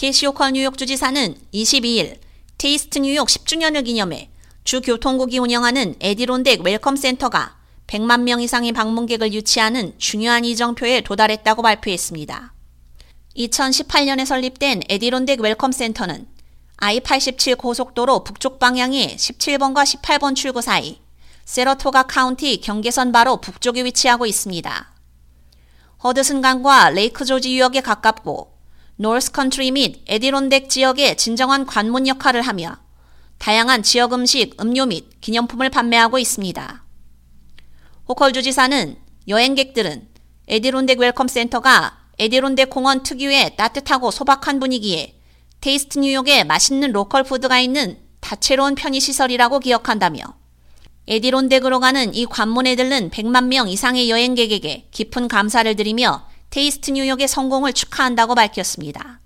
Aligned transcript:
캐시 0.00 0.24
호컬 0.24 0.52
뉴욕 0.52 0.78
주지사는 0.78 1.34
22일 1.52 2.20
Taste 2.56 3.00
New 3.00 3.12
York 3.12 3.28
10주년을 3.28 3.84
기념해 3.84 4.30
주 4.64 4.80
교통국이 4.80 5.38
운영하는 5.38 5.94
에디론덱 6.00 6.62
Welcome 6.62 6.96
Center가 6.96 7.58
100만 7.86 8.22
명 8.22 8.40
이상의 8.40 8.72
방문객을 8.72 9.34
유치하는 9.34 9.92
중요한 9.98 10.46
이정표에 10.46 11.02
도달했다고 11.02 11.60
발표했습니다. 11.60 12.54
2018년에 13.36 14.24
설립된 14.24 14.84
에디론덱 14.88 15.42
Welcome 15.42 15.70
Center는 15.70 16.26
I-87 16.78 17.58
고속도로 17.58 18.24
북쪽 18.24 18.58
방향의 18.58 19.16
17번과 19.18 19.84
18번 19.84 20.34
출구 20.34 20.62
사이 20.62 20.98
세러토가 21.44 22.04
카운티 22.04 22.62
경계선 22.62 23.12
바로 23.12 23.42
북쪽에 23.42 23.84
위치하고 23.84 24.24
있습니다. 24.24 24.94
허드슨강과 26.02 26.88
레이크 26.88 27.26
조지 27.26 27.54
유역에 27.54 27.82
가깝고 27.82 28.59
노스 29.00 29.32
컨트리 29.32 29.70
및 29.70 30.02
에디론덱 30.08 30.68
지역의 30.68 31.16
진정한 31.16 31.64
관문 31.64 32.06
역할을 32.06 32.42
하며 32.42 32.76
다양한 33.38 33.82
지역 33.82 34.12
음식, 34.12 34.60
음료 34.60 34.84
및 34.84 35.06
기념품을 35.22 35.70
판매하고 35.70 36.18
있습니다. 36.18 36.84
호컬 38.06 38.34
주지사는 38.34 38.98
여행객들은 39.26 40.06
에디론덱 40.48 40.98
Welcome 40.98 41.28
Center가 41.28 41.96
에디론덱 42.18 42.68
공원 42.68 43.02
특유의 43.02 43.56
따뜻하고 43.56 44.10
소박한 44.10 44.60
분위기에 44.60 45.18
Taste 45.62 45.98
New 46.00 46.17
York에 46.17 46.44
맛있는 46.44 46.92
로컬 46.92 47.24
푸드가 47.24 47.58
있는 47.58 47.96
다채로운 48.20 48.74
편의시설이라고 48.74 49.60
기억한다며 49.60 50.24
에디론덱으로 51.06 51.80
가는 51.80 52.14
이 52.14 52.26
관문에 52.26 52.76
들른 52.76 53.08
100만 53.08 53.46
명 53.46 53.66
이상의 53.66 54.10
여행객에게 54.10 54.88
깊은 54.90 55.28
감사를 55.28 55.74
드리며 55.74 56.28
Taste 56.50 56.90
New 56.90 57.03
York의 57.03 57.28
성공을 57.28 57.72
축하한다고 57.72 58.34
밝혔습니다. 58.34 59.20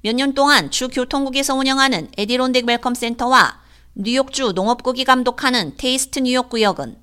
몇 0.00 0.14
년 0.14 0.34
동안 0.34 0.70
주 0.70 0.88
교통국에서 0.88 1.54
운영하는 1.54 2.10
에디론덱 2.16 2.66
Welcome 2.66 2.94
Center와 2.94 3.60
뉴욕주 3.94 4.52
농업국이 4.54 5.04
감독하는 5.04 5.74
Taste 5.76 6.20
New 6.20 6.32
York 6.32 6.48
구역은 6.48 6.96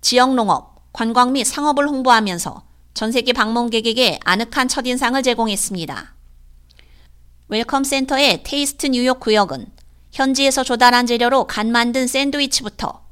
지역 0.00 0.34
농업, 0.34 0.92
관광 0.92 1.32
및 1.32 1.44
상업을 1.44 1.88
홍보하면서 1.88 2.62
전 2.94 3.12
세계 3.12 3.32
방문객에게 3.32 4.20
아늑한 4.24 4.68
첫인상을 4.68 5.20
제공했습니다. 5.22 6.14
Welcome 7.48 7.84
Center의 7.84 8.42
Taste 8.44 8.86
New 8.86 9.00
York 9.00 9.18
구역은 9.18 9.66
현지에서 10.12 10.62
조달한 10.64 11.06
재료로 11.06 11.46
갓 11.46 11.72
만든 11.72 12.06
샌드위치부터 12.06 13.02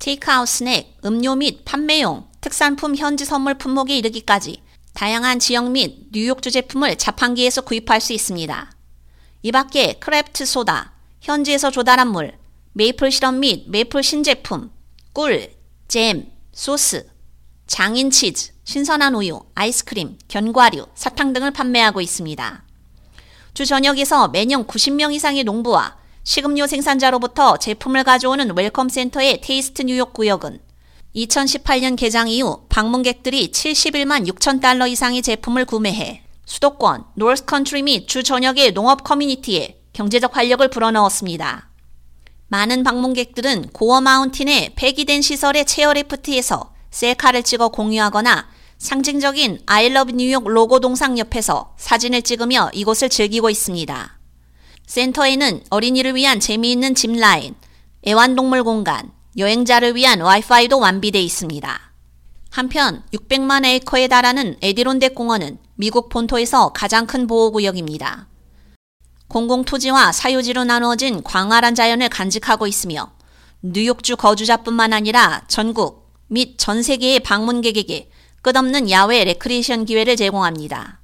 테이크아웃 0.00 0.48
스낵, 0.48 0.96
음료 1.04 1.36
및 1.36 1.64
판매용, 1.64 2.26
특산품 2.40 2.96
현지 2.96 3.24
선물 3.24 3.54
품목에 3.54 3.96
이르기까지 3.96 4.63
다양한 4.94 5.40
지역 5.40 5.72
및 5.72 6.06
뉴욕주 6.12 6.52
제품을 6.52 6.96
자판기에서 6.96 7.62
구입할 7.62 8.00
수 8.00 8.12
있습니다. 8.12 8.72
이 9.42 9.52
밖에 9.52 9.94
craft 9.94 10.46
소다, 10.46 10.92
현지에서 11.20 11.72
조달한 11.72 12.08
물, 12.08 12.38
메이플 12.74 13.10
시럽 13.10 13.34
및 13.34 13.64
메이플 13.68 14.04
신제품, 14.04 14.70
꿀, 15.12 15.52
잼, 15.88 16.30
소스, 16.52 17.08
장인 17.66 18.10
치즈, 18.10 18.52
신선한 18.62 19.16
우유, 19.16 19.40
아이스크림, 19.56 20.16
견과류, 20.28 20.86
사탕 20.94 21.32
등을 21.32 21.50
판매하고 21.50 22.00
있습니다. 22.00 22.64
주 23.52 23.66
전역에서 23.66 24.28
매년 24.28 24.64
90명 24.66 25.12
이상의 25.12 25.42
농부와 25.42 25.96
식음료 26.22 26.66
생산자로부터 26.68 27.56
제품을 27.56 28.04
가져오는 28.04 28.56
Welcome 28.56 28.88
Center의 28.88 29.40
Taste 29.40 29.82
New 29.82 29.95
York 29.95 30.12
구역은 30.12 30.60
2018년 31.14 31.96
개장 31.96 32.28
이후 32.28 32.64
방문객들이 32.68 33.52
71만 33.52 34.26
6천 34.28 34.60
달러 34.60 34.86
이상의 34.86 35.22
제품을 35.22 35.64
구매해 35.64 36.22
수도권, 36.44 37.04
노스 37.14 37.44
컨트리 37.44 37.82
및 37.82 38.08
주 38.08 38.22
전역의 38.22 38.72
농업 38.74 39.04
커뮤니티에 39.04 39.80
경제적 39.92 40.36
활력을 40.36 40.68
불어넣었습니다. 40.68 41.70
많은 42.48 42.82
방문객들은 42.82 43.70
고어 43.72 44.00
마운틴의 44.00 44.74
폐기된 44.74 45.22
시설의 45.22 45.64
체어리프트에서 45.64 46.74
셀카를 46.90 47.44
찍어 47.44 47.68
공유하거나 47.68 48.48
상징적인 48.78 49.60
I 49.66 49.86
love 49.86 50.14
뉴욕 50.14 50.46
로고 50.46 50.80
동상 50.80 51.16
옆에서 51.16 51.74
사진을 51.78 52.22
찍으며 52.22 52.70
이곳을 52.74 53.08
즐기고 53.08 53.50
있습니다. 53.50 54.18
센터에는 54.86 55.64
어린이를 55.70 56.14
위한 56.14 56.40
재미있는 56.40 56.94
짚라인, 56.94 57.54
애완동물 58.06 58.64
공간, 58.64 59.10
여행자를 59.36 59.96
위한 59.96 60.20
와이파이도 60.20 60.78
완비되어 60.78 61.20
있습니다. 61.20 61.80
한편 62.50 63.02
600만 63.12 63.64
에이커에 63.64 64.06
달하는 64.06 64.56
에디론덱 64.62 65.14
공원은 65.14 65.58
미국 65.74 66.08
본토에서 66.08 66.72
가장 66.72 67.06
큰 67.06 67.26
보호구역입니다. 67.26 68.28
공공토지와 69.26 70.12
사유지로 70.12 70.62
나누어진 70.62 71.24
광활한 71.24 71.74
자연을 71.74 72.08
간직하고 72.08 72.68
있으며 72.68 73.10
뉴욕주 73.62 74.16
거주자뿐만 74.16 74.92
아니라 74.92 75.42
전국 75.48 76.12
및 76.28 76.56
전 76.58 76.82
세계의 76.82 77.20
방문객에게 77.20 78.10
끝없는 78.42 78.90
야외 78.90 79.24
레크리에이션 79.24 79.84
기회를 79.84 80.14
제공합니다. 80.14 81.00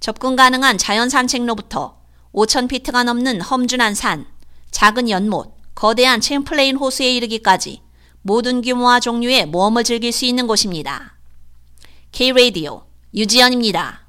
접근 0.00 0.36
가능한 0.36 0.76
자연 0.76 1.08
산책로부터 1.08 1.98
5,000피트가 2.34 3.04
넘는 3.04 3.40
험준한 3.40 3.94
산, 3.94 4.26
작은 4.70 5.08
연못, 5.08 5.53
거대한 5.74 6.20
챔플레인 6.20 6.76
호수에 6.76 7.12
이르기까지 7.14 7.82
모든 8.22 8.62
규모와 8.62 9.00
종류의 9.00 9.46
모험을 9.46 9.84
즐길 9.84 10.12
수 10.12 10.24
있는 10.24 10.46
곳입니다. 10.46 11.16
K-Radio 12.12 12.84
유지연입니다. 13.14 14.03